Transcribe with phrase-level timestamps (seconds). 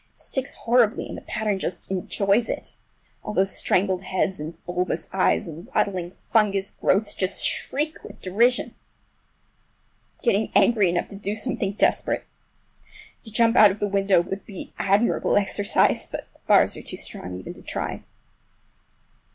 [0.13, 2.77] It sticks horribly and the pattern just enjoys it!
[3.21, 8.73] All those strangled heads and bulbous eyes and waddling fungus growths just shriek with derision!
[8.73, 8.73] I
[10.17, 12.23] am getting angry enough to do something desperate.
[13.25, 16.97] To jump out of the window would be admirable exercise, but the bars are too
[16.97, 18.01] strong even to try.